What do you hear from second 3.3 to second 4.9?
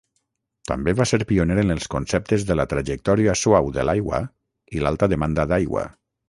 suau de l'aigua i